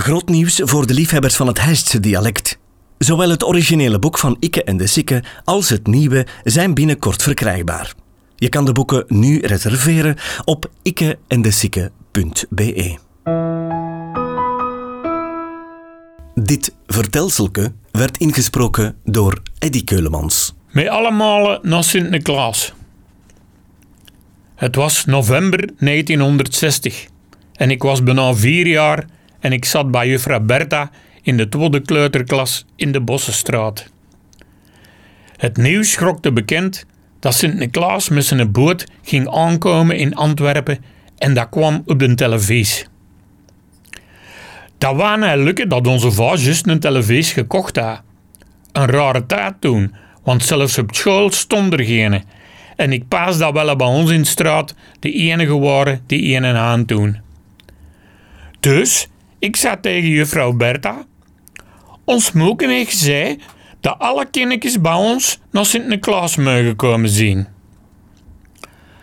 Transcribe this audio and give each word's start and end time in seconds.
Groot 0.00 0.28
nieuws 0.28 0.60
voor 0.64 0.86
de 0.86 0.94
liefhebbers 0.94 1.36
van 1.36 1.46
het 1.46 1.60
Heistse 1.60 2.00
dialect. 2.00 2.58
Zowel 2.98 3.30
het 3.30 3.44
originele 3.44 3.98
boek 3.98 4.18
van 4.18 4.36
Ikke 4.38 4.64
en 4.64 4.76
de 4.76 4.86
Sikke 4.86 5.22
als 5.44 5.68
het 5.68 5.86
nieuwe 5.86 6.26
zijn 6.44 6.74
binnenkort 6.74 7.22
verkrijgbaar. 7.22 7.94
Je 8.36 8.48
kan 8.48 8.64
de 8.64 8.72
boeken 8.72 9.04
nu 9.08 9.40
reserveren 9.40 10.16
op 10.44 10.70
ikkeendesikke.be. 10.82 12.98
Dit 16.34 16.74
vertelselke 16.86 17.72
werd 17.90 18.18
ingesproken 18.18 18.96
door 19.04 19.42
Eddy 19.58 19.84
Keulemans. 19.84 20.54
Met 20.70 20.88
allemaal 20.88 21.58
naar 21.62 21.84
Sint-Niklaas. 21.84 22.72
Het 24.54 24.76
was 24.76 25.04
november 25.04 25.70
1960 25.78 27.06
en 27.52 27.70
ik 27.70 27.82
was 27.82 28.02
bijna 28.02 28.34
vier 28.34 28.66
jaar 28.66 29.12
en 29.44 29.52
ik 29.52 29.64
zat 29.64 29.90
bij 29.90 30.08
juffrouw 30.08 30.40
Bertha 30.40 30.90
in 31.22 31.36
de 31.36 31.48
tweede 31.48 31.80
kleuterklas 31.80 32.64
in 32.76 32.92
de 32.92 33.00
Bossenstraat. 33.00 33.90
Het 35.36 35.56
nieuws 35.56 35.90
schrokte 35.90 36.32
bekend 36.32 36.86
dat 37.20 37.34
Sint-Niklaas 37.34 38.08
met 38.08 38.24
zijn 38.24 38.52
boot 38.52 38.86
ging 39.02 39.28
aankomen 39.30 39.96
in 39.96 40.14
Antwerpen 40.14 40.78
en 41.18 41.34
dat 41.34 41.48
kwam 41.48 41.82
op 41.86 41.98
de 41.98 42.14
televisie. 42.14 42.86
Dat 44.78 44.96
was 44.96 45.18
nou 45.18 45.42
lukken 45.42 45.68
dat 45.68 45.86
onze 45.86 46.12
vader 46.12 46.38
juist 46.38 46.66
een 46.66 46.80
televisie 46.80 47.34
gekocht 47.34 47.76
had. 47.76 48.02
Een 48.72 48.86
rare 48.86 49.26
tijd 49.26 49.54
toen, 49.60 49.94
want 50.22 50.44
zelfs 50.44 50.78
op 50.78 50.94
school 50.94 51.30
stond 51.30 51.72
er 51.72 51.84
geen. 51.84 52.22
En 52.76 52.92
ik 52.92 53.08
paas 53.08 53.38
dat 53.38 53.52
wel 53.52 53.76
bij 53.76 53.86
ons 53.86 54.10
in 54.10 54.20
de 54.20 54.26
straat 54.26 54.74
de 55.00 55.12
enige 55.12 55.58
waren 55.58 56.00
die 56.06 56.36
een 56.36 56.44
aan 56.44 56.84
toen. 56.84 57.20
Dus 58.60 59.08
ik 59.44 59.56
zei 59.56 59.80
tegen 59.80 60.08
juffrouw 60.08 60.52
Bertha. 60.52 61.06
Ons 62.04 62.32
moeken 62.32 62.70
heeft 62.70 62.90
gezegd 62.90 63.36
dat 63.80 63.98
alle 63.98 64.26
kindjes 64.30 64.80
bij 64.80 64.94
ons 64.94 65.40
naar 65.50 65.66
Sint-Niklaas 65.66 66.36
mogen 66.36 66.76
komen 66.76 67.08
zien. 67.08 67.46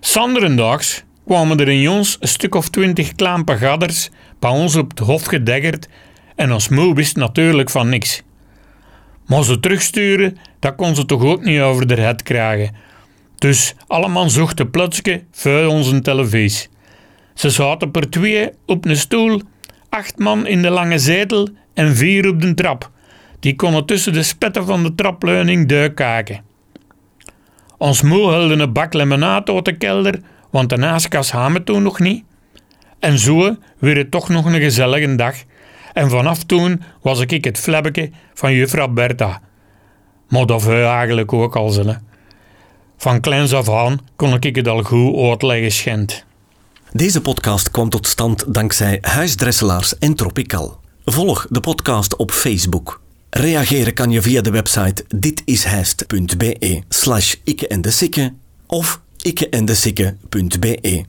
Sanderendaags 0.00 1.04
kwamen 1.26 1.60
er 1.60 1.68
in 1.68 1.80
Jons 1.80 2.16
een 2.20 2.28
stuk 2.28 2.54
of 2.54 2.68
twintig 2.68 3.12
gadders 3.44 4.10
bij 4.38 4.50
ons 4.50 4.76
op 4.76 4.90
het 4.90 4.98
hof 4.98 5.24
gedeggerd 5.24 5.88
en 6.36 6.52
ons 6.52 6.68
moe 6.68 6.94
wist 6.94 7.16
natuurlijk 7.16 7.70
van 7.70 7.88
niks. 7.88 8.22
Maar 9.26 9.44
ze 9.44 9.60
terugsturen, 9.60 10.38
dat 10.58 10.74
kon 10.74 10.94
ze 10.94 11.04
toch 11.04 11.22
ook 11.22 11.44
niet 11.44 11.60
over 11.60 11.86
de 11.86 12.00
het 12.00 12.22
krijgen. 12.22 12.74
Dus 13.34 13.74
allemaal 13.86 14.30
zochten 14.30 14.70
plotske 14.70 15.24
voor 15.30 15.66
onze 15.66 16.00
televisie. 16.00 16.68
Ze 17.34 17.50
zaten 17.50 17.90
per 17.90 18.10
twee 18.10 18.50
op 18.66 18.84
een 18.84 18.96
stoel 18.96 19.40
acht 19.94 20.18
man 20.18 20.46
in 20.46 20.62
de 20.62 20.70
lange 20.70 20.98
zetel 20.98 21.48
en 21.74 21.96
vier 21.96 22.28
op 22.28 22.40
de 22.40 22.54
trap. 22.54 22.90
Die 23.40 23.56
konden 23.56 23.86
tussen 23.86 24.12
de 24.12 24.22
spetten 24.22 24.66
van 24.66 24.82
de 24.82 24.94
trapleuning 24.94 25.68
duikkijken. 25.68 26.44
Ons 27.78 28.02
moe 28.02 28.34
hielden 28.34 28.60
een 28.60 28.72
bak 28.72 28.92
lemonade 28.92 29.52
uit 29.52 29.64
de 29.64 29.76
kelder, 29.76 30.20
want 30.50 30.68
de 30.68 30.76
naastkas 30.76 31.30
hadden 31.30 31.64
toen 31.64 31.82
nog 31.82 31.98
niet. 32.00 32.24
En 32.98 33.18
zo 33.18 33.56
werd 33.78 33.96
het 33.96 34.10
toch 34.10 34.28
nog 34.28 34.44
een 34.44 34.60
gezellige 34.60 35.14
dag. 35.14 35.34
En 35.92 36.10
vanaf 36.10 36.44
toen 36.44 36.82
was 37.02 37.20
ik 37.20 37.44
het 37.44 37.58
flebbeke 37.58 38.10
van 38.34 38.52
juffrouw 38.52 38.88
Bertha. 38.88 39.40
Maar 40.28 40.46
dat 40.46 40.68
eigenlijk 40.68 41.32
ook 41.32 41.56
al 41.56 41.68
zijn. 41.68 42.06
Van 42.96 43.20
kleins 43.20 43.52
af 43.52 43.70
aan 43.70 43.98
kon 44.16 44.34
ik 44.40 44.56
het 44.56 44.68
al 44.68 44.82
goed 44.82 45.30
uitleggen 45.30 45.72
schend. 45.72 46.24
Deze 46.96 47.20
podcast 47.20 47.70
kwam 47.70 47.88
tot 47.88 48.06
stand 48.06 48.54
dankzij 48.54 48.98
Huisdresselaars 49.00 49.98
en 49.98 50.14
Tropical. 50.14 50.80
Volg 51.04 51.46
de 51.50 51.60
podcast 51.60 52.16
op 52.16 52.30
Facebook. 52.30 53.00
Reageren 53.30 53.94
kan 53.94 54.10
je 54.10 54.22
via 54.22 54.40
de 54.40 54.50
website 54.50 55.04
ditishijst.be 55.16 56.82
slash 56.88 57.34
ikke 57.44 57.68
en 57.68 57.80
de 57.80 58.30
of 58.66 59.00
ikkeendesikke.be. 59.22 61.04